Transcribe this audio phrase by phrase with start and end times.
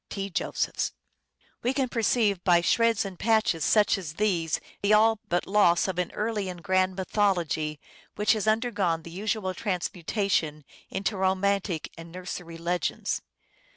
[0.09, 0.31] (T.
[0.31, 0.93] Josephs.)
[1.61, 5.99] We can perceive by shreds and patches such as these the all but loss of
[5.99, 7.79] an early and grand mythology
[8.15, 13.21] which has undergone the usual transmutation into romantic and nursery legends.